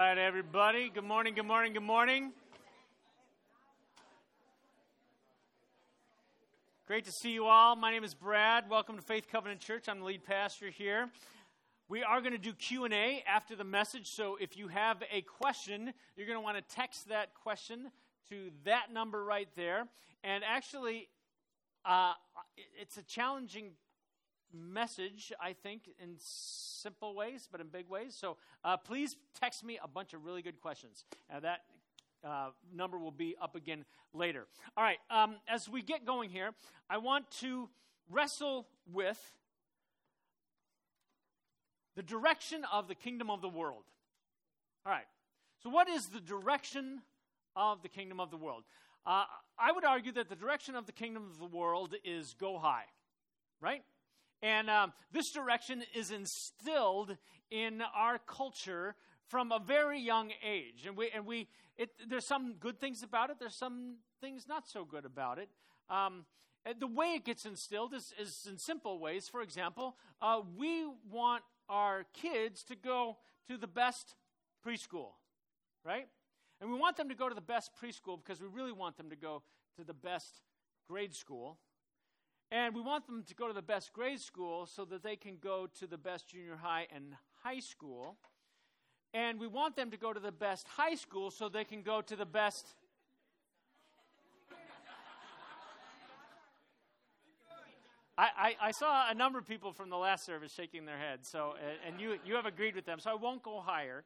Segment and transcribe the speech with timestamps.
[0.00, 0.92] All right, everybody.
[0.94, 2.30] Good morning, good morning, good morning.
[6.86, 7.74] Great to see you all.
[7.74, 8.70] My name is Brad.
[8.70, 9.88] Welcome to Faith Covenant Church.
[9.88, 11.08] I'm the lead pastor here.
[11.88, 15.92] We are going to do Q&A after the message, so if you have a question,
[16.16, 17.90] you're going to want to text that question
[18.28, 19.88] to that number right there.
[20.22, 21.08] And actually,
[21.84, 22.12] uh,
[22.80, 23.72] it's a challenging
[24.52, 28.16] message, I think, in simple ways, but in big ways.
[28.18, 31.04] So uh, please text me a bunch of really good questions.
[31.32, 31.60] Uh, that
[32.24, 34.46] uh, number will be up again later.
[34.76, 36.50] All right, um, as we get going here,
[36.88, 37.68] I want to
[38.10, 39.18] wrestle with
[41.94, 43.84] the direction of the kingdom of the world.
[44.86, 45.06] All right,
[45.62, 47.02] so what is the direction
[47.54, 48.64] of the kingdom of the world?
[49.06, 49.24] Uh,
[49.58, 52.84] I would argue that the direction of the kingdom of the world is go high,
[53.60, 53.82] right?
[54.42, 57.16] And um, this direction is instilled
[57.50, 58.94] in our culture
[59.26, 60.86] from a very young age.
[60.86, 64.68] And we, and we it, there's some good things about it, there's some things not
[64.68, 65.48] so good about it.
[65.88, 66.24] Um,
[66.78, 69.28] the way it gets instilled is, is in simple ways.
[69.28, 73.16] For example, uh, we want our kids to go
[73.48, 74.16] to the best
[74.66, 75.12] preschool,
[75.84, 76.08] right?
[76.60, 79.08] And we want them to go to the best preschool because we really want them
[79.10, 79.42] to go
[79.76, 80.42] to the best
[80.88, 81.58] grade school.
[82.50, 85.36] And we want them to go to the best grade school so that they can
[85.36, 88.16] go to the best junior high and high school.
[89.12, 92.00] And we want them to go to the best high school so they can go
[92.00, 92.74] to the best.
[98.16, 101.28] I, I, I, saw a number of people from the last service shaking their heads,
[101.28, 101.54] so
[101.86, 104.02] and you you have agreed with them, so I won't go higher.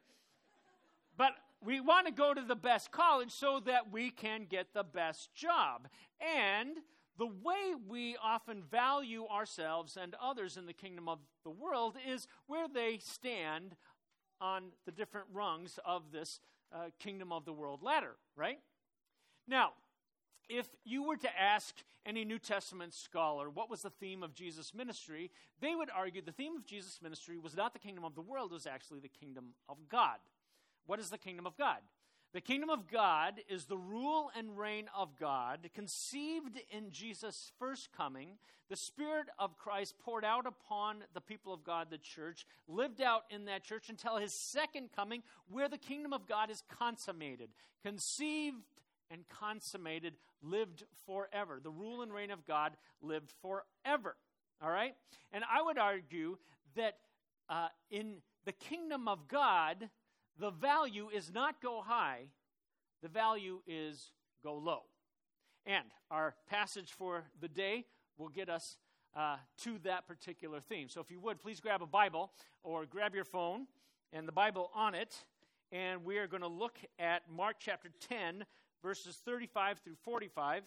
[1.17, 1.31] But
[1.65, 5.33] we want to go to the best college so that we can get the best
[5.33, 5.87] job.
[6.21, 6.77] And
[7.17, 12.27] the way we often value ourselves and others in the kingdom of the world is
[12.47, 13.75] where they stand
[14.41, 16.39] on the different rungs of this
[16.73, 18.59] uh, kingdom of the world ladder, right?
[19.47, 19.73] Now,
[20.49, 24.73] if you were to ask any New Testament scholar what was the theme of Jesus'
[24.73, 28.21] ministry, they would argue the theme of Jesus' ministry was not the kingdom of the
[28.21, 30.17] world, it was actually the kingdom of God.
[30.85, 31.77] What is the kingdom of God?
[32.33, 37.89] The kingdom of God is the rule and reign of God, conceived in Jesus' first
[37.95, 38.29] coming.
[38.71, 43.25] The Spirit of Christ poured out upon the people of God, the church, lived out
[43.29, 47.49] in that church until his second coming, where the kingdom of God is consummated,
[47.83, 48.63] conceived
[49.11, 51.59] and consummated, lived forever.
[51.63, 52.71] The rule and reign of God
[53.03, 54.15] lived forever.
[54.59, 54.95] All right?
[55.31, 56.37] And I would argue
[56.75, 56.97] that
[57.47, 59.89] uh, in the kingdom of God,
[60.39, 62.25] the value is not go high,
[63.01, 64.11] the value is
[64.43, 64.81] go low.
[65.65, 67.85] And our passage for the day
[68.17, 68.77] will get us
[69.15, 70.89] uh, to that particular theme.
[70.89, 72.31] So if you would, please grab a Bible
[72.63, 73.67] or grab your phone
[74.11, 75.15] and the Bible on it.
[75.71, 78.45] And we are going to look at Mark chapter 10,
[78.81, 80.63] verses 35 through 45.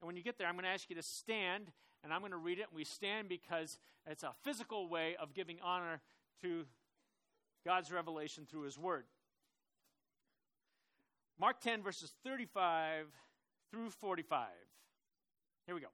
[0.00, 1.72] And when you get there, I'm going to ask you to stand,
[2.04, 2.66] and I'm going to read it.
[2.70, 6.00] And we stand because it's a physical way of giving honor
[6.42, 6.64] to
[7.66, 9.04] God's revelation through His Word.
[11.38, 13.06] Mark 10, verses 35
[13.70, 14.46] through 45.
[15.66, 15.88] Here we go.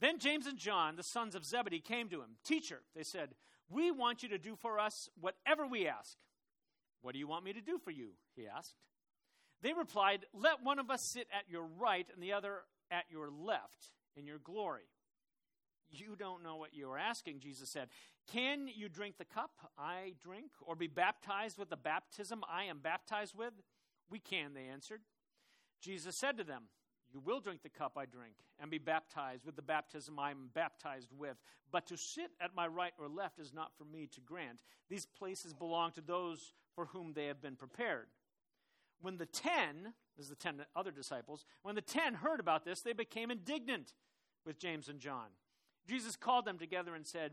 [0.00, 2.36] Then James and John, the sons of Zebedee, came to him.
[2.44, 3.30] Teacher, they said,
[3.68, 6.16] we want you to do for us whatever we ask.
[7.02, 8.10] What do you want me to do for you?
[8.34, 8.76] He asked.
[9.62, 12.60] They replied, Let one of us sit at your right and the other
[12.90, 14.88] at your left in your glory.
[15.90, 17.88] You don't know what you are asking, Jesus said.
[18.32, 22.78] Can you drink the cup I drink, or be baptized with the baptism I am
[22.78, 23.52] baptized with?
[24.10, 25.00] We can, they answered.
[25.80, 26.64] Jesus said to them,
[27.12, 30.50] You will drink the cup I drink, and be baptized with the baptism I am
[30.54, 31.36] baptized with.
[31.70, 34.60] But to sit at my right or left is not for me to grant.
[34.88, 38.06] These places belong to those for whom they have been prepared.
[39.00, 42.80] When the ten, this is the ten other disciples, when the ten heard about this,
[42.80, 43.92] they became indignant
[44.44, 45.28] with James and John.
[45.86, 47.32] Jesus called them together and said,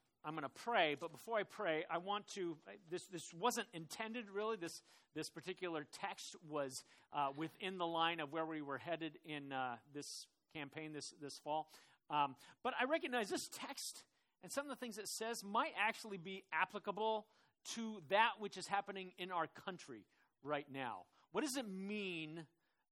[0.23, 2.57] I'm going to pray, but before I pray, I want to.
[2.89, 4.55] This, this wasn't intended really.
[4.55, 4.81] This,
[5.15, 9.77] this particular text was uh, within the line of where we were headed in uh,
[9.93, 11.69] this campaign this, this fall.
[12.09, 14.03] Um, but I recognize this text
[14.43, 17.27] and some of the things it says might actually be applicable
[17.73, 20.05] to that which is happening in our country
[20.43, 21.03] right now.
[21.31, 22.45] What does it mean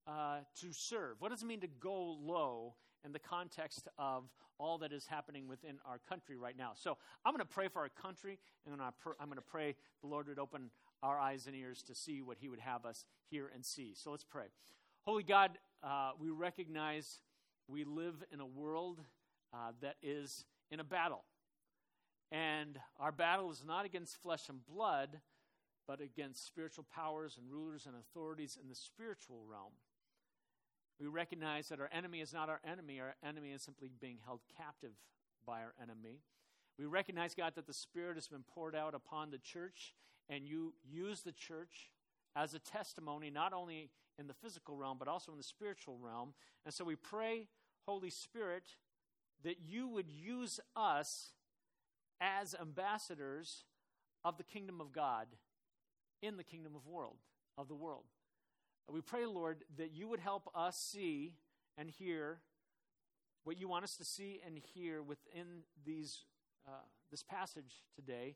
[0.08, 1.18] uh, to serve?
[1.20, 2.76] What does it mean to go low
[3.06, 4.24] in the context of
[4.60, 6.72] all that is happening within our country right now?
[6.76, 10.28] So I'm going to pray for our country, and I'm going to pray the Lord
[10.28, 10.70] would open
[11.02, 13.94] our eyes and ears to see what He would have us hear and see.
[13.96, 14.46] So let's pray.
[15.04, 17.22] Holy God, uh, we recognize
[17.68, 19.00] we live in a world
[19.54, 21.24] uh, that is in a battle.
[22.32, 25.20] And our battle is not against flesh and blood,
[25.88, 29.72] but against spiritual powers and rulers and authorities in the spiritual realm.
[31.00, 34.42] We recognize that our enemy is not our enemy, our enemy is simply being held
[34.58, 34.94] captive
[35.46, 36.20] by our enemy.
[36.78, 39.96] We recognize, God, that the Spirit has been poured out upon the church,
[40.30, 41.92] and you use the church
[42.36, 46.34] as a testimony, not only in the physical realm, but also in the spiritual realm.
[46.66, 47.48] And so we pray,
[47.86, 48.64] Holy Spirit,
[49.44, 51.32] that you would use us
[52.22, 53.64] as ambassadors
[54.26, 55.28] of the kingdom of God
[56.22, 57.18] in the kingdom of world
[57.58, 58.06] of the world.
[58.92, 61.34] We pray, Lord, that you would help us see
[61.78, 62.40] and hear
[63.44, 66.26] what you want us to see and hear within these
[66.68, 66.72] uh,
[67.12, 68.36] this passage today.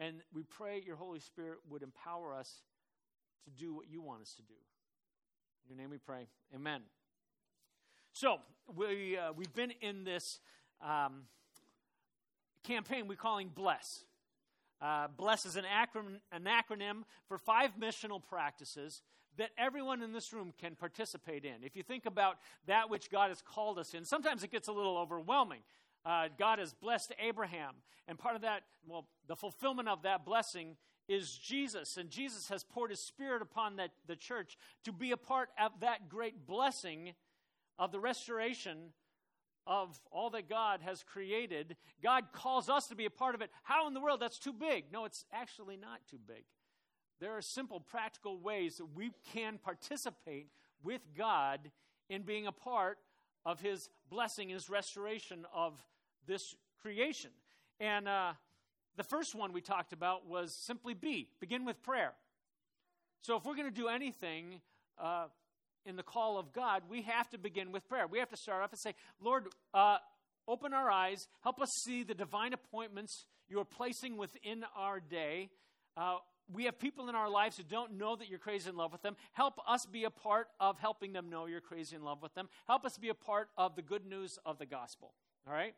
[0.00, 2.62] And we pray your Holy Spirit would empower us
[3.44, 4.54] to do what you want us to do.
[5.64, 6.26] In your name we pray.
[6.54, 6.82] Amen.
[8.12, 8.38] So,
[8.76, 10.40] we, uh, we've been in this
[10.84, 11.22] um,
[12.62, 14.04] campaign we're calling Bless.
[14.80, 19.02] Uh, Bless is an acronym, an acronym for five missional practices
[19.38, 21.62] that everyone in this room can participate in.
[21.62, 24.72] If you think about that which God has called us in, sometimes it gets a
[24.72, 25.60] little overwhelming.
[26.04, 27.74] Uh, God has blessed Abraham,
[28.08, 30.76] and part of that, well, the fulfillment of that blessing
[31.08, 35.16] is Jesus, and Jesus has poured his spirit upon that, the church to be a
[35.16, 37.14] part of that great blessing
[37.78, 38.92] of the restoration
[39.66, 41.76] of all that God has created.
[42.02, 43.50] God calls us to be a part of it.
[43.62, 44.20] How in the world?
[44.20, 44.86] That's too big.
[44.92, 46.44] No, it's actually not too big.
[47.22, 50.48] There are simple, practical ways that we can participate
[50.82, 51.70] with God
[52.08, 52.98] in being a part
[53.46, 55.80] of His blessing, His restoration of
[56.26, 56.42] this
[56.80, 57.30] creation.
[57.78, 58.32] And uh,
[58.96, 62.12] the first one we talked about was simply be, begin with prayer.
[63.20, 64.60] So if we're going to do anything,
[65.00, 65.26] uh,
[65.86, 68.08] in the call of God, we have to begin with prayer.
[68.08, 69.98] We have to start off and say, Lord, uh,
[70.48, 75.50] open our eyes, help us see the divine appointments you are placing within our day.
[75.96, 76.16] Uh,
[76.52, 79.02] we have people in our lives who don't know that you're crazy in love with
[79.02, 79.16] them.
[79.32, 82.48] Help us be a part of helping them know you're crazy in love with them.
[82.66, 85.12] Help us be a part of the good news of the gospel.
[85.46, 85.74] All right?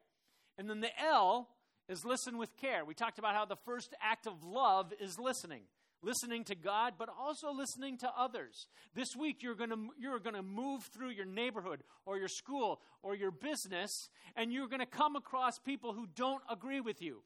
[0.59, 1.49] And then the L
[1.89, 2.85] is listen with care.
[2.85, 5.63] We talked about how the first act of love is listening
[6.05, 8.67] listening to God, but also listening to others.
[8.95, 13.31] This week, you're to you're to move through your neighborhood or your school or your
[13.31, 17.23] business, and you're to come across people who don't agree with you.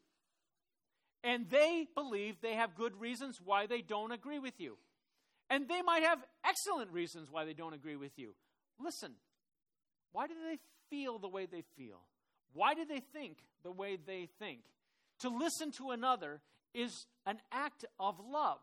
[1.25, 4.76] And they believe they have good reasons why they don't agree with you.
[5.50, 8.35] And they might have excellent reasons why they don't agree with you.
[8.79, 9.12] Listen,
[10.12, 10.59] why do they
[10.91, 12.00] feel the way they feel?
[12.53, 14.61] Why do they think the way they think?
[15.20, 16.41] To listen to another
[16.75, 18.61] is an act of love.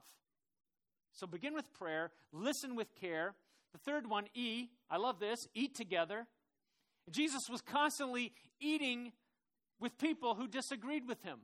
[1.11, 3.35] So begin with prayer, listen with care.
[3.73, 6.27] The third one, E, I love this, eat together.
[7.11, 9.11] Jesus was constantly eating
[9.79, 11.39] with people who disagreed with him.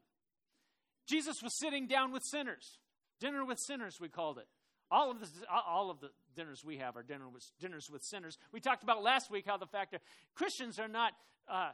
[1.08, 2.80] Jesus was sitting down with sinners.
[3.20, 4.48] Dinner with sinners, we called it.
[4.90, 8.38] All of, the, all of the dinners we have are dinner with, dinners with sinners.
[8.52, 10.02] We talked about last week how the fact that
[10.36, 11.14] Christians are not,
[11.48, 11.70] uh,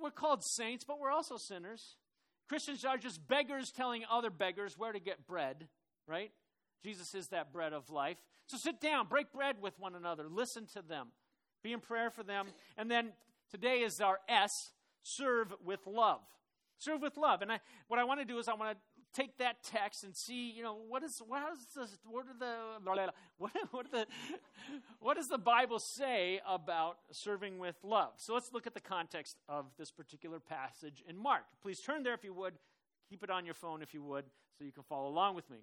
[0.00, 1.96] we're called saints, but we're also sinners.
[2.48, 5.68] Christians are just beggars telling other beggars where to get bread,
[6.06, 6.30] right?
[6.82, 8.16] Jesus is that bread of life.
[8.46, 11.08] So sit down, break bread with one another, listen to them,
[11.62, 12.46] be in prayer for them.
[12.76, 13.12] And then
[13.50, 14.50] today is our S
[15.02, 16.20] serve with love.
[16.82, 17.42] Serve with love.
[17.42, 20.16] And I, what I want to do is I want to take that text and
[20.16, 24.06] see, you know, what is what is the what are the what, what, the
[24.98, 28.12] what does the Bible say about serving with love?
[28.16, 31.44] So let's look at the context of this particular passage in Mark.
[31.62, 32.54] Please turn there if you would.
[33.08, 34.24] Keep it on your phone if you would,
[34.58, 35.58] so you can follow along with me.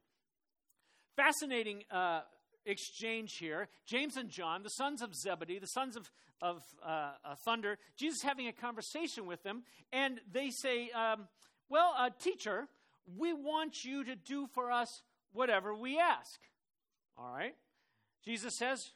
[1.16, 2.22] Fascinating uh,
[2.70, 3.68] exchange here.
[3.86, 6.12] James and John, the sons of Zebedee, the sons of,
[6.42, 11.28] of uh, uh, thunder, Jesus having a conversation with them, and they say, um,
[11.70, 12.68] Well, uh, teacher,
[13.18, 15.02] we want you to do for us
[15.34, 16.40] whatever we ask.
[17.18, 17.56] All right?
[18.24, 18.92] Jesus says,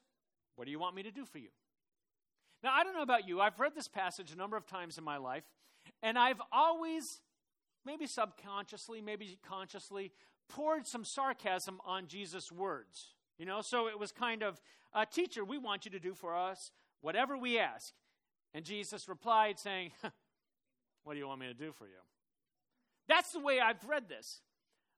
[0.55, 1.49] What do you want me to do for you?
[2.63, 3.41] Now, I don't know about you.
[3.41, 5.43] I've read this passage a number of times in my life,
[6.01, 7.19] and I've always,
[7.85, 10.11] maybe subconsciously, maybe consciously,
[10.47, 13.15] poured some sarcasm on Jesus' words.
[13.37, 14.61] You know, so it was kind of,
[14.93, 16.71] uh, Teacher, we want you to do for us
[17.01, 17.93] whatever we ask.
[18.53, 19.91] And Jesus replied, saying,
[21.03, 22.01] What do you want me to do for you?
[23.07, 24.39] That's the way I've read this.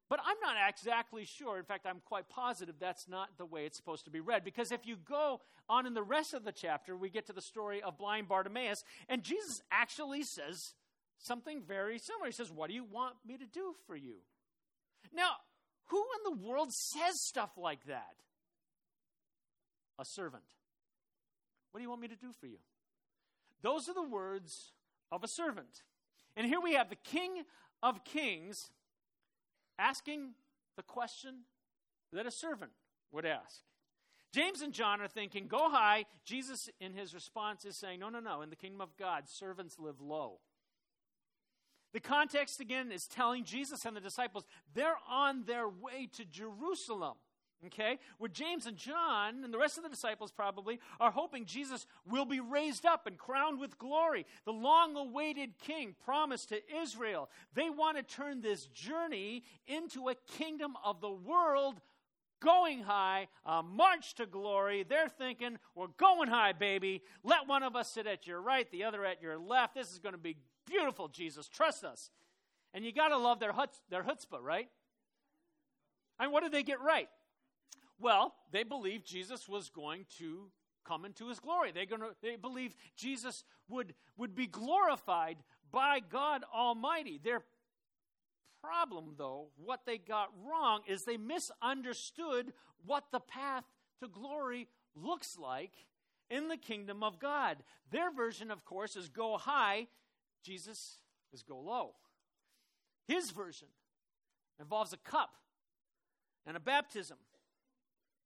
[0.07, 1.57] But I'm not exactly sure.
[1.57, 4.43] In fact, I'm quite positive that's not the way it's supposed to be read.
[4.43, 7.41] Because if you go on in the rest of the chapter, we get to the
[7.41, 10.75] story of blind Bartimaeus, and Jesus actually says
[11.17, 12.27] something very similar.
[12.27, 14.17] He says, What do you want me to do for you?
[15.11, 15.31] Now,
[15.87, 18.15] who in the world says stuff like that?
[19.97, 20.43] A servant.
[21.71, 22.57] What do you want me to do for you?
[23.61, 24.71] Those are the words
[25.11, 25.83] of a servant.
[26.35, 27.43] And here we have the King
[27.81, 28.69] of Kings
[29.79, 30.33] asking
[30.75, 31.41] the question
[32.11, 32.71] that a servant
[33.11, 33.61] would ask.
[34.33, 36.05] James and John are thinking, go high.
[36.25, 38.41] Jesus, in his response, is saying, no, no, no.
[38.41, 40.39] In the kingdom of God, servants live low.
[41.93, 47.15] The context, again, is telling Jesus and the disciples they're on their way to Jerusalem.
[47.67, 47.99] Okay?
[48.17, 52.25] Where James and John and the rest of the disciples probably are hoping Jesus will
[52.25, 57.29] be raised up and crowned with glory, the long awaited king promised to Israel.
[57.53, 61.81] They want to turn this journey into a kingdom of the world
[62.41, 64.83] going high, a march to glory.
[64.87, 67.01] They're thinking, we're going high, baby.
[67.23, 69.75] Let one of us sit at your right, the other at your left.
[69.75, 71.47] This is going to be beautiful, Jesus.
[71.47, 72.11] Trust us.
[72.73, 74.69] And you got to love their, hutz, their chutzpah, right?
[76.19, 77.09] And what did they get right?
[77.99, 80.51] Well, they believed Jesus was going to
[80.85, 81.71] come into his glory.
[81.71, 85.37] They to they believed Jesus would would be glorified
[85.71, 87.19] by God Almighty.
[87.23, 87.41] Their
[88.61, 92.53] problem though, what they got wrong is they misunderstood
[92.85, 93.63] what the path
[94.01, 95.71] to glory looks like
[96.29, 97.57] in the kingdom of God.
[97.91, 99.87] Their version of course is go high,
[100.43, 100.99] Jesus
[101.33, 101.93] is go low.
[103.07, 103.67] His version
[104.59, 105.35] involves a cup
[106.45, 107.17] and a baptism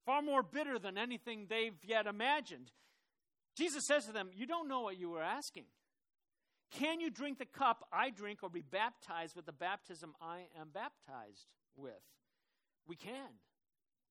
[0.10, 2.72] far more bitter than anything they've yet imagined.
[3.56, 5.66] Jesus says to them, You don't know what you were asking.
[6.72, 10.70] Can you drink the cup I drink or be baptized with the baptism I am
[10.74, 11.46] baptized
[11.78, 12.01] with?
[12.88, 13.38] We can,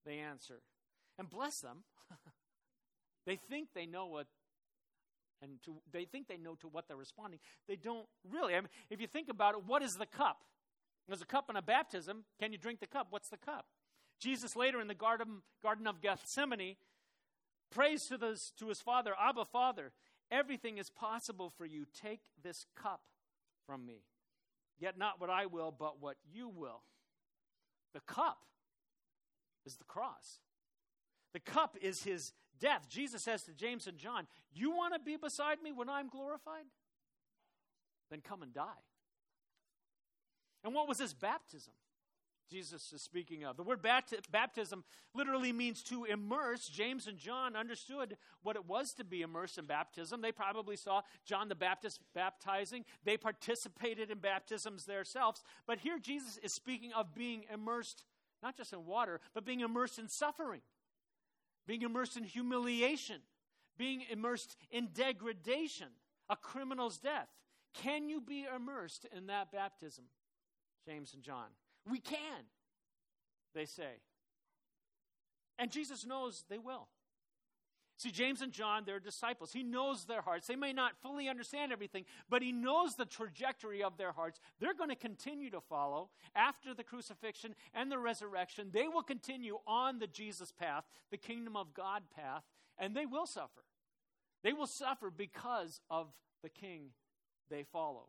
[0.05, 0.61] they answer.
[1.17, 1.83] And bless them.
[3.25, 4.27] they think they know what
[5.41, 7.39] and to, they think they know to what they're responding.
[7.67, 8.55] They don't really.
[8.55, 10.43] I mean, if you think about it, what is the cup?
[11.07, 12.23] There's a cup and a baptism.
[12.39, 13.07] Can you drink the cup?
[13.09, 13.65] What's the cup?
[14.19, 16.75] Jesus later in the Garden, Garden of Gethsemane
[17.71, 19.91] prays to, this, to his father, Abba, Father,
[20.31, 21.85] everything is possible for you.
[22.01, 23.01] Take this cup
[23.65, 24.03] from me.
[24.79, 26.83] Yet not what I will, but what you will.
[27.93, 28.39] The cup
[29.65, 30.39] is the cross.
[31.33, 32.87] The cup is his death.
[32.89, 36.65] Jesus says to James and John, You want to be beside me when I'm glorified?
[38.09, 38.83] Then come and die.
[40.63, 41.73] And what was his baptism?
[42.49, 43.57] Jesus is speaking of.
[43.57, 43.85] The word
[44.31, 46.67] baptism literally means to immerse.
[46.67, 50.21] James and John understood what it was to be immersed in baptism.
[50.21, 55.43] They probably saw John the Baptist baptizing, they participated in baptisms themselves.
[55.67, 58.05] But here Jesus is speaking of being immersed
[58.41, 60.61] not just in water, but being immersed in suffering,
[61.67, 63.21] being immersed in humiliation,
[63.77, 65.89] being immersed in degradation,
[66.29, 67.27] a criminal's death.
[67.73, 70.05] Can you be immersed in that baptism?
[70.87, 71.47] James and John.
[71.87, 72.45] We can,
[73.53, 74.01] they say.
[75.57, 76.87] And Jesus knows they will.
[77.99, 79.51] See, James and John, they're disciples.
[79.51, 80.47] He knows their hearts.
[80.47, 84.39] They may not fully understand everything, but he knows the trajectory of their hearts.
[84.61, 88.69] They're going to continue to follow after the crucifixion and the resurrection.
[88.71, 92.43] They will continue on the Jesus path, the kingdom of God path,
[92.77, 93.65] and they will suffer.
[94.43, 96.07] They will suffer because of
[96.41, 96.91] the king
[97.49, 98.07] they follow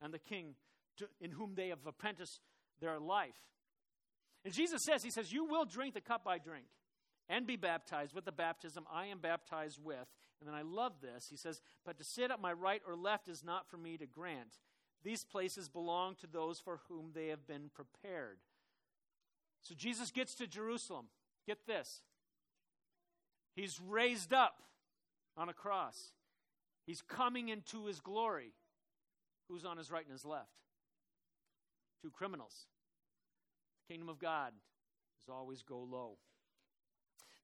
[0.00, 0.54] and the king
[0.96, 2.40] to, in whom they have apprenticed
[2.80, 3.34] their life.
[4.44, 6.66] And Jesus says, He says, You will drink the cup I drink
[7.28, 10.06] and be baptized with the baptism I am baptized with.
[10.40, 11.28] And then I love this.
[11.30, 14.06] He says, But to sit at my right or left is not for me to
[14.06, 14.58] grant.
[15.02, 18.38] These places belong to those for whom they have been prepared.
[19.62, 21.06] So Jesus gets to Jerusalem.
[21.46, 22.02] Get this.
[23.54, 24.62] He's raised up
[25.36, 26.12] on a cross.
[26.86, 28.52] He's coming into his glory.
[29.48, 30.50] Who's on his right and his left?
[32.06, 32.66] Two criminals.
[33.86, 34.52] The kingdom of God
[35.22, 36.18] is always go low.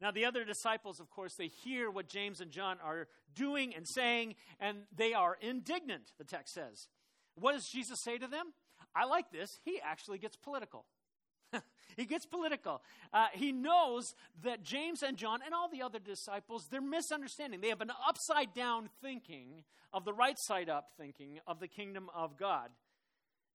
[0.00, 3.86] Now, the other disciples, of course, they hear what James and John are doing and
[3.86, 6.88] saying, and they are indignant, the text says.
[7.34, 8.52] What does Jesus say to them?
[8.94, 9.58] I like this.
[9.64, 10.86] He actually gets political.
[11.96, 12.82] he gets political.
[13.12, 17.60] Uh, he knows that James and John and all the other disciples, they're misunderstanding.
[17.60, 22.08] They have an upside down thinking of the right side up thinking of the kingdom
[22.14, 22.70] of God.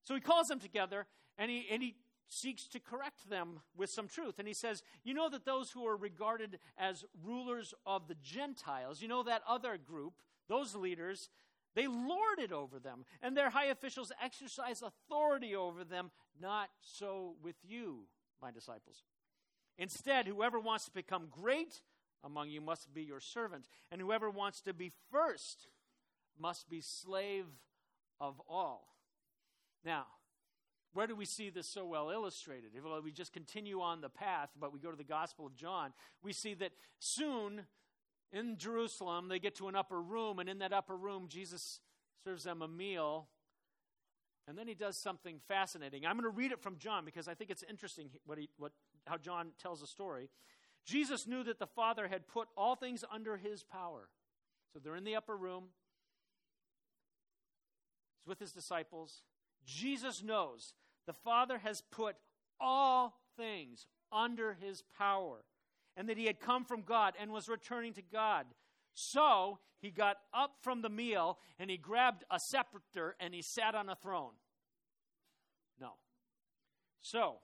[0.04, 1.96] So he calls them together and he, and he
[2.28, 4.38] seeks to correct them with some truth.
[4.38, 9.00] And he says, You know that those who are regarded as rulers of the Gentiles,
[9.00, 10.14] you know that other group,
[10.48, 11.30] those leaders,
[11.74, 16.10] They lord it over them, and their high officials exercise authority over them.
[16.40, 18.06] Not so with you,
[18.42, 19.04] my disciples.
[19.76, 21.82] Instead, whoever wants to become great
[22.24, 25.68] among you must be your servant, and whoever wants to be first
[26.38, 27.46] must be slave
[28.20, 28.97] of all.
[29.84, 30.06] Now,
[30.94, 32.70] where do we see this so well illustrated?
[32.74, 35.92] If we just continue on the path, but we go to the Gospel of John,
[36.22, 37.62] we see that soon
[38.32, 41.80] in Jerusalem they get to an upper room, and in that upper room, Jesus
[42.24, 43.28] serves them a meal.
[44.46, 46.06] And then he does something fascinating.
[46.06, 48.72] I'm going to read it from John because I think it's interesting what he, what,
[49.06, 50.30] how John tells the story.
[50.86, 54.08] Jesus knew that the Father had put all things under his power.
[54.72, 55.64] So they're in the upper room.
[58.18, 59.22] He's with his disciples.
[59.66, 60.74] Jesus knows
[61.06, 62.16] the Father has put
[62.60, 65.44] all things under his power
[65.96, 68.46] and that he had come from God and was returning to God.
[68.94, 73.74] So he got up from the meal and he grabbed a scepter and he sat
[73.74, 74.32] on a throne.
[75.80, 75.92] No.
[77.00, 77.36] So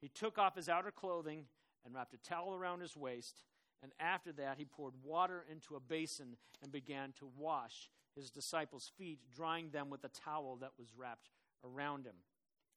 [0.00, 1.44] he took off his outer clothing
[1.84, 3.44] and wrapped a towel around his waist.
[3.82, 8.90] And after that, he poured water into a basin and began to wash his disciples'
[8.98, 11.28] feet, drying them with a towel that was wrapped
[11.64, 12.16] around him.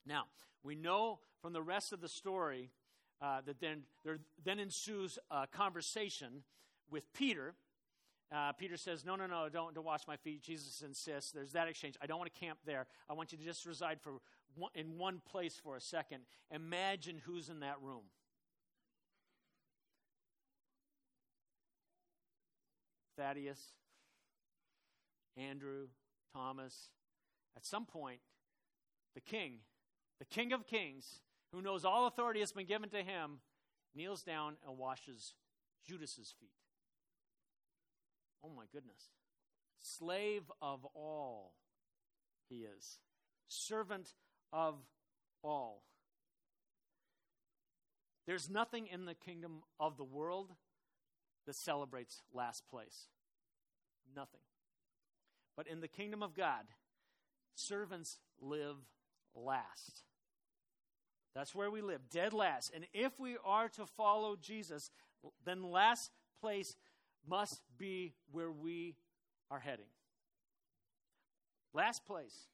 [0.06, 0.26] Now,
[0.64, 2.70] we know from the rest of the story
[3.22, 6.44] uh, that then there then ensues a conversation
[6.92, 7.54] with Peter.
[8.32, 9.50] Uh, Peter says, "No, no, no!
[9.50, 11.32] Don't, don't wash my feet." Jesus insists.
[11.32, 11.96] There's that exchange.
[12.02, 12.86] I don't want to camp there.
[13.10, 14.14] I want you to just reside for
[14.56, 16.22] one, in one place for a second.
[16.52, 18.04] Imagine who's in that room.
[23.18, 23.60] Thaddeus,
[25.40, 25.88] Andrew,
[26.34, 26.90] Thomas.
[27.56, 28.20] At some point,
[29.16, 29.60] the king,
[30.20, 31.22] the king of kings,
[31.54, 33.40] who knows all authority has been given to him,
[33.96, 35.34] kneels down and washes
[35.88, 36.52] Judas's feet.
[38.44, 39.10] Oh my goodness.
[39.82, 41.54] Slave of all
[42.50, 43.00] he is.
[43.48, 44.14] Servant
[44.54, 44.76] of
[45.44, 45.84] all.
[48.28, 50.52] There's nothing in the kingdom of the world
[51.48, 53.08] that celebrates last place.
[54.16, 54.42] Nothing.
[55.60, 56.64] But in the kingdom of God,
[57.54, 58.78] servants live
[59.36, 60.04] last.
[61.36, 62.72] That's where we live, dead last.
[62.74, 64.90] And if we are to follow Jesus,
[65.44, 66.78] then last place
[67.28, 68.96] must be where we
[69.52, 69.90] are heading.
[71.74, 72.48] Last place.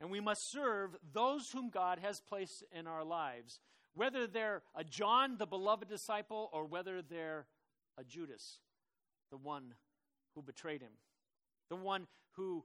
[0.00, 3.58] And we must serve those whom God has placed in our lives,
[3.92, 7.46] whether they're a John, the beloved disciple, or whether they're
[7.98, 8.60] a Judas,
[9.32, 9.74] the one
[10.36, 10.92] who betrayed him,
[11.68, 12.64] the one who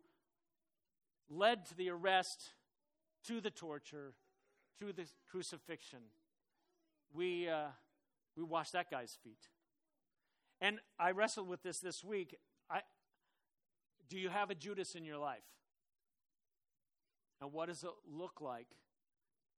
[1.30, 2.50] led to the arrest,
[3.28, 4.14] to the torture,
[4.80, 6.00] to the crucifixion.
[7.14, 7.68] We, uh,
[8.36, 9.48] we wash that guy's feet.
[10.62, 12.36] And I wrestled with this this week.
[12.70, 12.82] I,
[14.10, 15.44] do you have a Judas in your life?
[17.42, 18.68] And what does it look like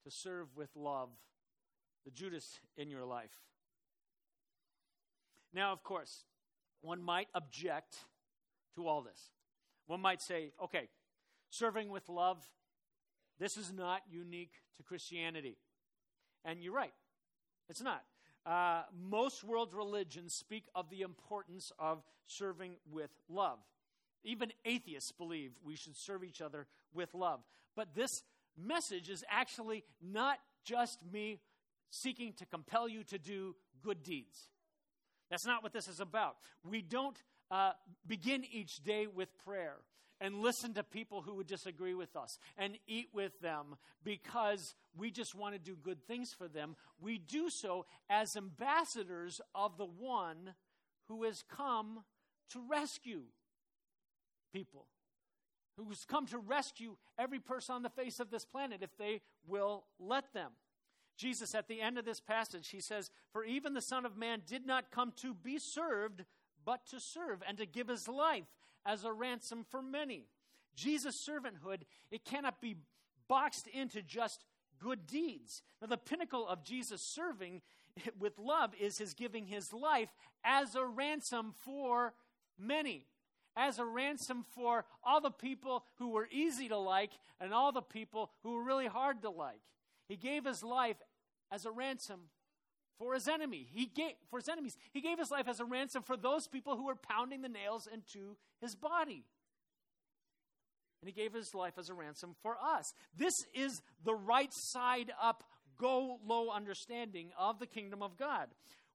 [0.04, 1.10] to serve with love
[2.06, 3.32] the Judas in your life?
[5.54, 6.26] Now, of course,
[6.82, 7.98] one might object
[8.76, 9.32] to all this.
[9.88, 10.88] One might say, okay,
[11.50, 12.38] serving with love,
[13.40, 15.58] this is not unique to Christianity.
[16.46, 16.94] And you're right,
[17.70, 18.04] it's not.
[18.46, 23.60] Uh, most world religions speak of the importance of serving with love.
[24.24, 27.42] Even atheists believe we should serve each other with love.
[27.76, 28.24] But this
[28.58, 31.40] message is actually not just me
[31.90, 34.48] seeking to compel you to do good deeds.
[35.30, 36.36] That's not what this is about.
[36.64, 37.18] We don't
[37.52, 37.74] uh,
[38.08, 39.78] begin each day with prayer
[40.22, 45.12] and listen to people who would disagree with us and eat with them because we
[45.12, 46.76] just want to do good things for them.
[47.00, 50.54] We do so as ambassadors of the one
[51.08, 52.04] who has come
[52.52, 53.24] to rescue
[54.54, 54.86] people,
[55.76, 59.86] who's come to rescue every person on the face of this planet if they will
[60.00, 60.52] let them.
[61.18, 64.42] Jesus, at the end of this passage, he says, For even the Son of Man
[64.48, 66.26] did not come to be served,
[66.66, 68.46] but to serve and to give his life
[68.86, 70.26] as a ransom for many.
[70.76, 72.78] Jesus' servanthood, it cannot be
[73.28, 74.46] boxed into just
[74.80, 75.62] good deeds.
[75.82, 77.62] Now, the pinnacle of Jesus serving
[78.20, 80.10] with love is his giving his life
[80.44, 82.14] as a ransom for
[82.58, 83.06] many,
[83.56, 87.82] as a ransom for all the people who were easy to like and all the
[87.82, 89.62] people who were really hard to like.
[90.08, 90.98] He gave his life
[91.52, 92.22] as a ransom
[93.02, 93.68] for his enemy.
[93.74, 94.78] He gave for his enemies.
[94.94, 97.88] He gave his life as a ransom for those people who were pounding the nails
[97.92, 99.26] into his body.
[101.02, 102.94] And he gave his life as a ransom for us.
[103.18, 105.44] This is the right side up,
[105.80, 108.50] go low understanding of the kingdom of God.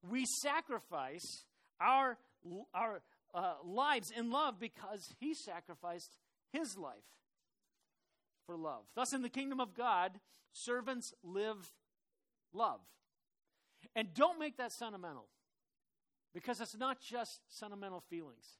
[0.08, 1.44] We sacrifice
[1.80, 2.16] our,
[2.72, 3.02] our
[3.34, 6.16] uh, lives in love because he sacrificed
[6.52, 6.94] his life
[8.46, 8.84] for love.
[8.94, 10.12] Thus, in the kingdom of God,
[10.52, 11.72] servants live
[12.52, 12.78] love.
[13.96, 15.26] And don't make that sentimental
[16.34, 18.58] because it's not just sentimental feelings.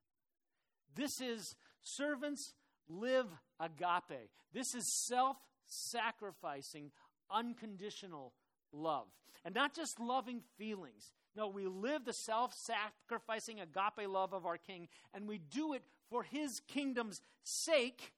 [0.94, 2.54] This is servants
[2.88, 3.26] live
[3.60, 4.30] agape.
[4.54, 6.90] This is self sacrificing,
[7.30, 8.32] unconditional
[8.72, 9.08] love.
[9.44, 11.12] And not just loving feelings.
[11.36, 15.82] No, we live the self sacrificing agape love of our King, and we do it
[16.08, 18.14] for his kingdom's sake,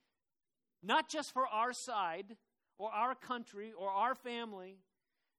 [0.84, 2.36] not just for our side
[2.78, 4.78] or our country or our family.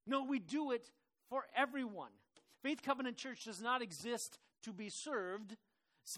[0.06, 0.92] No, we do it
[1.30, 2.12] for everyone.
[2.62, 5.56] Faith Covenant Church does not exist to be served.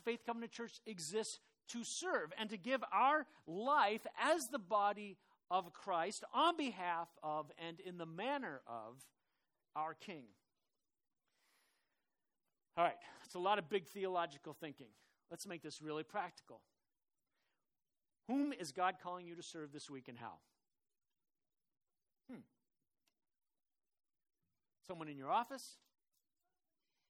[0.04, 5.17] Faith Covenant Church exists to serve and to give our life as the body
[5.50, 9.04] of Christ on behalf of and in the manner of
[9.76, 10.24] our King.
[12.78, 12.95] All right,
[13.26, 14.88] it's a lot of big theological thinking.
[15.30, 16.62] Let's make this really practical.
[18.28, 20.39] Whom is God calling you to serve this week and how?
[24.91, 25.77] Someone in your office?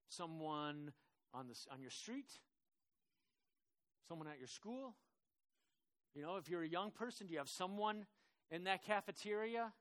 [0.07, 0.91] Someone
[1.33, 2.29] on, the, on your street?
[4.07, 4.93] Someone at your school?
[6.13, 8.05] You know, if you're a young person, do you have someone
[8.51, 9.73] in that cafeteria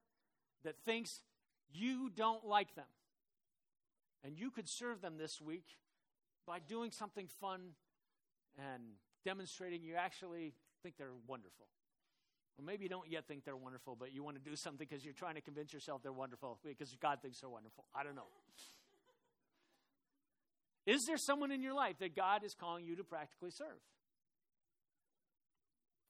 [0.64, 1.20] that thinks
[1.74, 2.86] you don't like them?
[4.24, 5.66] And you could serve them this week
[6.46, 7.60] by doing something fun
[8.56, 8.82] and
[9.26, 11.66] demonstrating you actually think they're wonderful.
[12.60, 15.02] Well, maybe you don't yet think they're wonderful, but you want to do something because
[15.02, 17.86] you're trying to convince yourself they're wonderful because God thinks they're wonderful.
[17.94, 18.26] I don't know.
[20.84, 23.80] Is there someone in your life that God is calling you to practically serve?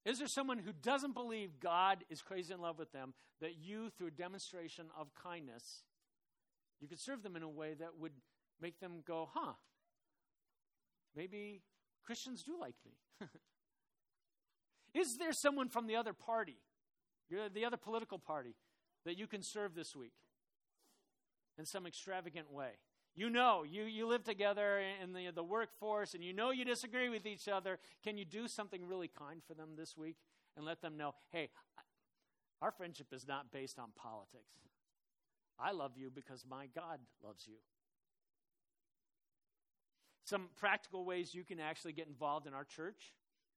[0.04, 3.90] Is there someone who doesn't believe God is crazy in love with them that you,
[3.96, 5.84] through a demonstration of kindness,
[6.80, 8.14] you could serve them in a way that would
[8.60, 9.52] make them go, huh,
[11.14, 11.62] maybe
[12.02, 13.28] Christians do like me?
[14.94, 16.56] Is there someone from the other party,
[17.32, 18.54] uh, the other political party,
[19.04, 20.12] that you can serve this week
[21.58, 22.72] in some extravagant way?
[23.14, 27.08] You know, you, you live together in the, the workforce and you know you disagree
[27.08, 27.78] with each other.
[28.04, 30.16] Can you do something really kind for them this week
[30.56, 31.50] and let them know, hey,
[32.62, 34.60] our friendship is not based on politics.
[35.58, 37.56] I love you because my God loves you.
[40.24, 43.12] Some practical ways you can actually get involved in our church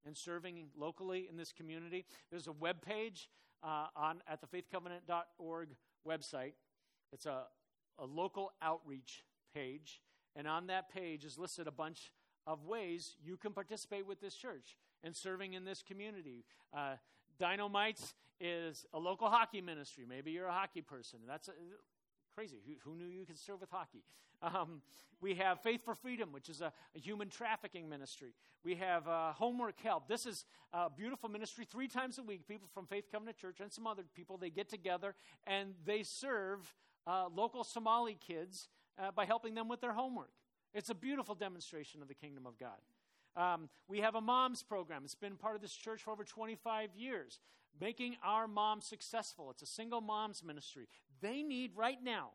[0.06, 2.06] and serving locally in this community.
[2.30, 3.30] There's a web page
[3.64, 5.70] uh, on at the faithcovenant.org
[6.08, 6.54] website.
[7.12, 7.44] It's a,
[8.00, 10.02] a local outreach page,
[10.36, 12.12] and on that page is listed a bunch
[12.46, 16.44] of ways you can participate with this church and serving in this community.
[16.76, 16.96] Uh,
[17.40, 20.06] Dynamites is a local hockey ministry.
[20.08, 21.20] Maybe you're a hockey person.
[21.28, 21.52] That's a,
[22.36, 22.58] crazy.
[22.66, 24.04] Who, who, knew you could serve with hockey?
[24.44, 24.82] Um,
[25.22, 28.34] we have Faith for Freedom, which is a, a human trafficking ministry.
[28.66, 30.10] We have uh, Homework Help.
[30.10, 30.44] This is
[30.74, 31.64] a beautiful ministry.
[31.64, 34.68] Three times a week, people from Faith Covenant Church and some other people, they get
[34.68, 35.16] together
[35.48, 36.76] and they serve
[37.08, 38.68] uh, local Somali kids
[39.02, 40.32] uh, by helping them with their homework.
[40.74, 42.82] It's a beautiful demonstration of the kingdom of God.
[43.36, 45.04] Um, we have a moms program.
[45.06, 47.40] It's been part of this church for over 25 years,
[47.80, 49.50] making our moms successful.
[49.52, 50.88] It's a single moms ministry.
[51.24, 52.32] They need right now,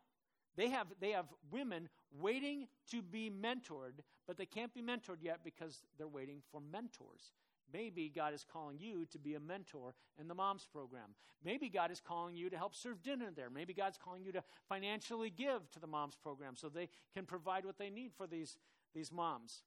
[0.57, 5.41] they have, they have women waiting to be mentored, but they can't be mentored yet
[5.45, 7.35] because they're waiting for mentors.
[7.71, 11.11] Maybe God is calling you to be a mentor in the moms program.
[11.45, 13.51] Maybe God is calling you to help serve dinner there.
[13.51, 17.67] Maybe God's calling you to financially give to the moms program so they can provide
[17.67, 18.57] what they need for these,
[18.95, 19.65] these moms.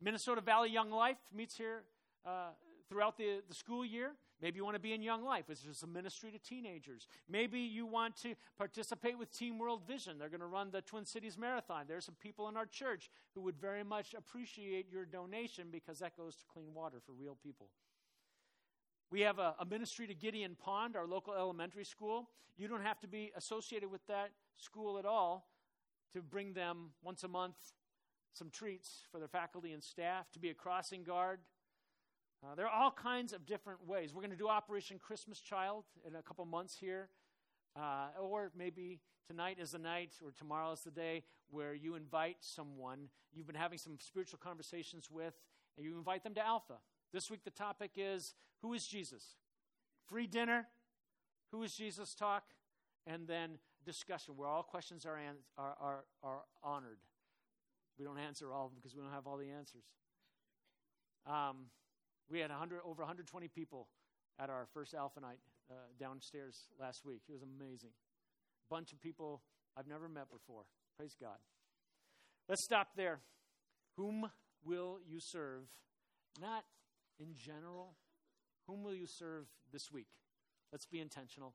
[0.00, 1.82] Minnesota Valley Young Life meets here
[2.24, 2.52] uh,
[2.88, 4.12] throughout the, the school year.
[4.42, 7.06] Maybe you want to be in Young Life, which is a ministry to teenagers.
[7.28, 10.18] Maybe you want to participate with Team World Vision.
[10.18, 11.84] They're going to run the Twin Cities Marathon.
[11.86, 16.16] There's some people in our church who would very much appreciate your donation because that
[16.16, 17.68] goes to clean water for real people.
[19.12, 22.30] We have a, a, ministry to Gideon Pond, our local elementary school.
[22.56, 25.46] You don't have to be associated with that school at all
[26.14, 27.56] to bring them once a month
[28.34, 31.40] some treats for their faculty and staff, to be a crossing guard.
[32.44, 34.12] Uh, there are all kinds of different ways.
[34.12, 37.08] We're going to do Operation Christmas Child in a couple months here.
[37.76, 42.38] Uh, or maybe tonight is the night or tomorrow is the day where you invite
[42.40, 45.34] someone you've been having some spiritual conversations with
[45.76, 46.74] and you invite them to Alpha.
[47.12, 49.36] This week the topic is Who is Jesus?
[50.08, 50.66] Free dinner,
[51.52, 52.42] Who is Jesus talk,
[53.06, 53.52] and then
[53.86, 56.98] discussion where all questions are, an, are, are, are honored.
[57.98, 59.84] We don't answer all of them because we don't have all the answers.
[61.26, 61.66] Um,
[62.30, 63.88] we had 100, over 120 people
[64.38, 65.38] at our first Alpha Night
[65.70, 67.22] uh, downstairs last week.
[67.28, 67.90] It was amazing.
[68.70, 69.42] Bunch of people
[69.76, 70.64] I've never met before.
[70.96, 71.36] Praise God.
[72.48, 73.20] Let's stop there.
[73.96, 74.30] Whom
[74.64, 75.64] will you serve?
[76.40, 76.64] Not
[77.18, 77.94] in general.
[78.66, 80.08] Whom will you serve this week?
[80.70, 81.54] Let's be intentional.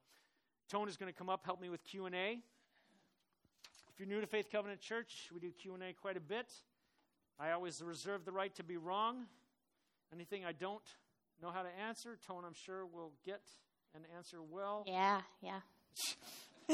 [0.70, 2.40] Tone is going to come up, help me with Q&A.
[3.90, 6.52] If you're new to Faith Covenant Church, we do Q&A quite a bit.
[7.40, 9.26] I always reserve the right to be wrong.
[10.14, 10.84] Anything I don't
[11.42, 13.42] know how to answer, Tone, I'm sure, will get
[13.96, 14.84] an answer well.
[14.88, 15.60] Yeah, yeah.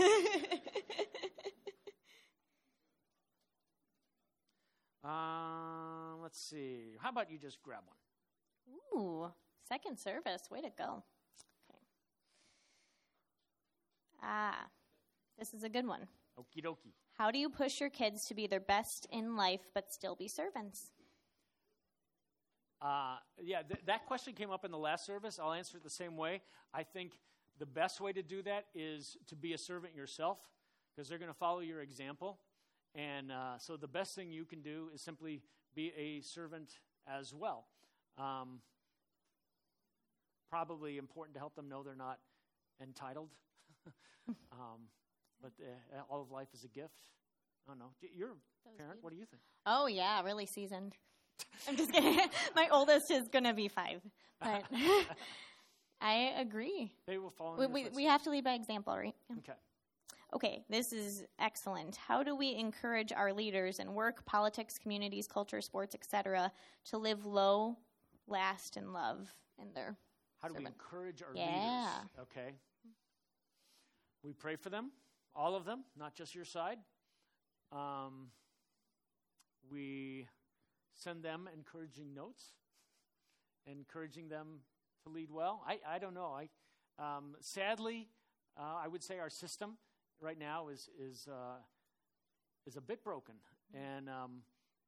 [5.04, 6.96] uh, let's see.
[7.00, 7.98] How about you just grab one?
[8.96, 9.32] Ooh,
[9.68, 10.50] second service.
[10.52, 11.04] Way to go.
[11.70, 11.80] Okay.
[14.22, 14.68] Ah,
[15.38, 16.08] this is a good one.
[16.40, 16.94] Okie dokie.
[17.18, 20.28] How do you push your kids to be their best in life but still be
[20.28, 20.92] servants?
[22.84, 25.40] Uh, yeah, th- that question came up in the last service.
[25.42, 26.42] I'll answer it the same way.
[26.74, 27.14] I think
[27.58, 30.38] the best way to do that is to be a servant yourself
[30.94, 32.40] because they're going to follow your example.
[32.94, 35.42] And uh, so the best thing you can do is simply
[35.74, 36.72] be a servant
[37.08, 37.66] as well.
[38.18, 38.60] Um,
[40.50, 42.20] probably important to help them know they're not
[42.82, 43.30] entitled.
[44.52, 44.82] um,
[45.42, 47.06] but uh, all of life is a gift.
[47.66, 47.92] I don't know.
[48.16, 49.00] You're a parent.
[49.02, 49.42] What do you think?
[49.66, 50.96] Oh, yeah, really seasoned.
[51.68, 52.20] I'm just kidding.
[52.56, 54.02] My oldest is going to be five.
[54.40, 54.64] But
[56.02, 56.94] I agree.
[57.08, 57.58] They will follow.
[57.58, 59.16] We, we, we, have to lead by example, right?
[59.40, 59.54] Okay.
[60.34, 61.96] Okay, this is excellent.
[61.96, 66.52] How do we encourage our leaders in work, politics, communities, culture, sports, etc.,
[66.86, 67.78] to live low,
[68.28, 69.96] last, and love in their
[70.42, 71.46] How do we encourage our yeah.
[71.46, 72.28] leaders?
[72.32, 72.56] Okay.
[74.24, 74.92] We pray for them,
[75.36, 76.80] all of them, not just your side.
[77.72, 78.30] Um,
[79.70, 80.28] we
[80.94, 82.54] send them encouraging notes,
[83.66, 84.60] encouraging them
[85.04, 85.62] to lead well.
[85.68, 86.34] I, I don't know.
[86.34, 86.50] I,
[87.00, 88.08] um, sadly,
[88.58, 89.78] uh, I would say our system
[90.22, 91.58] right now is, is, uh,
[92.66, 93.36] is a bit broken.
[93.74, 94.42] And um,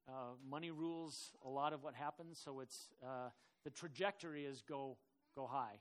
[0.08, 3.30] uh, money rules a lot of what happens, so it's, uh,
[3.64, 4.98] the trajectory is go,
[5.36, 5.80] go high.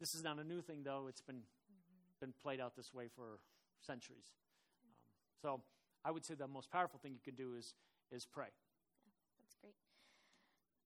[0.00, 1.06] This is not a new thing, though.
[1.08, 1.42] It's been,
[2.20, 3.40] been played out this way for
[3.86, 4.24] centuries.
[4.82, 4.90] Um,
[5.42, 5.60] so
[6.04, 7.74] I would say the most powerful thing you can do is,
[8.10, 8.48] is pray.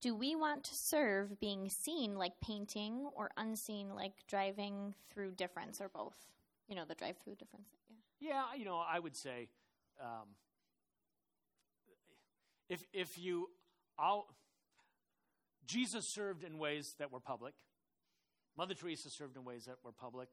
[0.00, 5.80] Do we want to serve being seen like painting or unseen like driving through difference
[5.80, 6.16] or both?
[6.68, 7.68] You know, the drive through difference.
[8.20, 8.30] Yeah.
[8.30, 9.48] yeah, you know, I would say
[10.00, 10.28] um,
[12.68, 13.50] if, if you,
[13.98, 14.26] I'll,
[15.66, 17.52] Jesus served in ways that were public.
[18.56, 20.28] Mother Teresa served in ways that were public.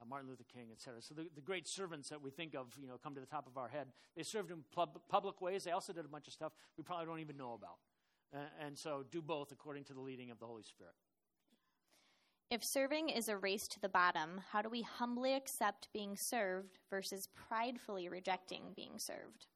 [0.00, 1.02] Uh, Martin Luther King, etc.
[1.02, 3.48] So the, the great servants that we think of, you know, come to the top
[3.48, 3.88] of our head.
[4.16, 5.64] They served in pub- public ways.
[5.64, 7.78] They also did a bunch of stuff we probably don't even know about.
[8.34, 10.94] Uh, and so do both according to the leading of the Holy Spirit.
[12.50, 16.78] If serving is a race to the bottom, how do we humbly accept being served
[16.88, 19.46] versus pridefully rejecting being served?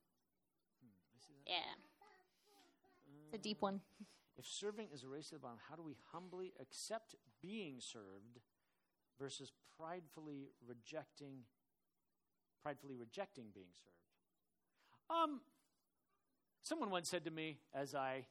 [0.82, 1.74] Hmm, yeah.
[3.26, 3.80] It's a deep one.
[4.38, 8.40] If serving is a race to the bottom, how do we humbly accept being served
[9.18, 11.40] versus pridefully rejecting
[12.62, 15.20] pridefully rejecting being served?
[15.22, 15.40] Um,
[16.62, 18.24] someone once said to me as I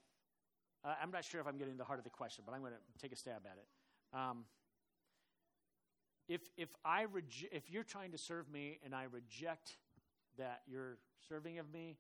[0.84, 2.62] uh, I'm not sure if I'm getting to the heart of the question, but I'm
[2.62, 4.18] going to take a stab at it.
[4.18, 4.46] Um,
[6.28, 7.06] if if I
[7.52, 9.78] if you're trying to serve me and I reject
[10.38, 11.98] that you're serving of me,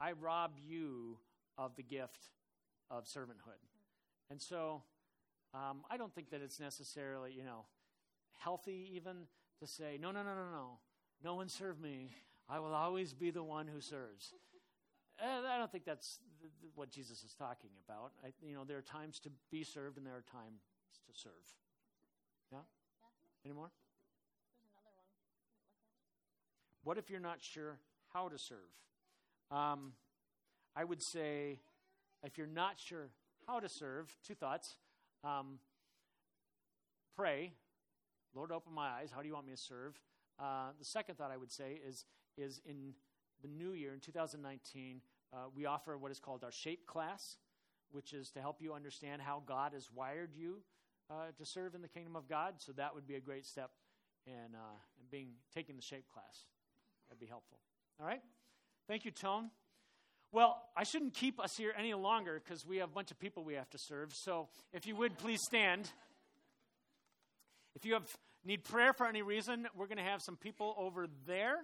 [0.00, 1.18] I rob you
[1.58, 2.30] of the gift
[2.90, 3.60] of servanthood.
[4.30, 4.82] And so,
[5.52, 7.64] um, I don't think that it's necessarily you know
[8.38, 9.26] healthy even
[9.60, 10.78] to say no no no no no
[11.24, 12.10] no one serve me.
[12.48, 14.32] I will always be the one who serves.
[15.20, 18.12] Uh, I don't think that's th- th- what Jesus is talking about.
[18.24, 20.62] I, you know, there are times to be served and there are times
[21.06, 21.32] to serve.
[22.50, 22.58] Yeah?
[22.58, 23.44] yeah.
[23.44, 23.70] Any more?
[26.84, 27.78] What if you're not sure
[28.12, 28.58] how to serve?
[29.50, 29.92] Um,
[30.74, 31.60] I would say
[32.24, 33.10] if you're not sure
[33.46, 34.76] how to serve, two thoughts.
[35.22, 35.58] Um,
[37.16, 37.52] pray,
[38.34, 39.10] Lord, open my eyes.
[39.14, 40.00] How do you want me to serve?
[40.38, 42.04] Uh, the second thought I would say is,
[42.36, 42.94] is in
[43.42, 45.00] the new year, in 2019,
[45.32, 47.36] uh, we offer what is called our SHAPE class,
[47.90, 50.62] which is to help you understand how God has wired you
[51.10, 52.54] uh, to serve in the kingdom of God.
[52.58, 53.70] So that would be a great step
[54.26, 56.46] in, uh, in being taking the SHAPE class.
[57.08, 57.58] That'd be helpful.
[58.00, 58.22] All right?
[58.88, 59.50] Thank you, Tone.
[60.32, 63.44] Well, I shouldn't keep us here any longer because we have a bunch of people
[63.44, 64.14] we have to serve.
[64.14, 65.90] So if you would please stand.
[67.74, 68.04] If you have
[68.44, 71.56] need prayer for any reason, we're going to have some people over there.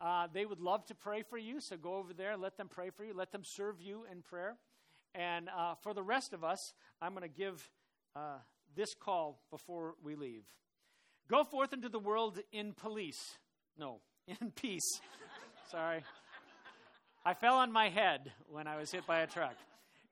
[0.00, 2.68] Uh, they would love to pray for you, so go over there, and let them
[2.68, 4.56] pray for you, let them serve you in prayer.
[5.14, 7.68] And uh, for the rest of us, I'm going to give
[8.16, 8.38] uh,
[8.74, 10.44] this call before we leave.
[11.28, 13.38] Go forth into the world in police.
[13.78, 14.00] No,
[14.40, 15.00] in peace.
[15.70, 16.02] Sorry.
[17.24, 19.54] I fell on my head when I was hit by a truck.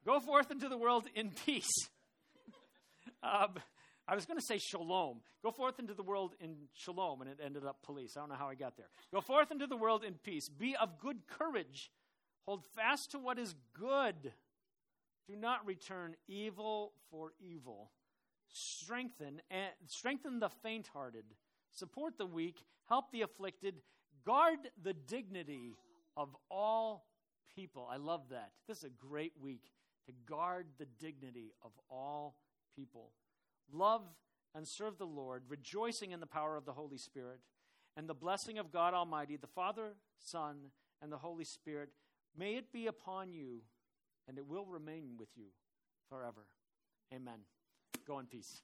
[0.05, 1.71] Go forth into the world in peace.
[3.23, 3.55] um,
[4.11, 5.19] I was going to say shalom.
[5.43, 8.17] Go forth into the world in shalom, and it ended up police.
[8.17, 8.89] I don't know how I got there.
[9.13, 10.49] Go forth into the world in peace.
[10.49, 11.93] Be of good courage.
[12.47, 14.33] Hold fast to what is good.
[15.27, 17.91] Do not return evil for evil.
[18.51, 21.25] Strengthen and strengthen the faint-hearted.
[21.71, 22.65] Support the weak.
[22.89, 23.75] Help the afflicted.
[24.25, 25.77] Guard the dignity
[26.17, 27.05] of all
[27.55, 27.87] people.
[27.91, 28.53] I love that.
[28.67, 29.71] This is a great week
[30.07, 32.37] to guard the dignity of all
[32.75, 33.13] people.
[33.73, 34.03] Love
[34.55, 37.41] and serve the Lord, rejoicing in the power of the Holy Spirit,
[37.97, 40.71] and the blessing of God Almighty, the Father, Son,
[41.03, 41.91] and the Holy Spirit,
[42.37, 43.63] may it be upon you,
[44.27, 45.47] and it will remain with you
[46.09, 46.47] forever.
[47.15, 47.41] Amen.
[48.07, 48.63] Go in peace.